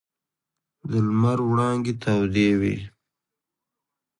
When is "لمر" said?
1.05-1.39